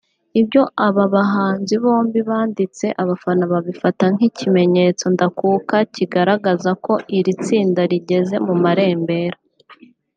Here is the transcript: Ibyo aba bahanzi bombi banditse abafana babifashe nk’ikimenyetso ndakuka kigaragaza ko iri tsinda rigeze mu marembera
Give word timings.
Ibyo 0.41 0.61
aba 0.87 1.05
bahanzi 1.15 1.73
bombi 1.83 2.19
banditse 2.29 2.85
abafana 3.01 3.43
babifashe 3.51 4.05
nk’ikimenyetso 4.15 5.05
ndakuka 5.15 5.75
kigaragaza 5.95 6.71
ko 6.85 6.93
iri 7.17 7.33
tsinda 7.43 7.81
rigeze 7.91 8.35
mu 8.45 8.55
marembera 8.63 9.37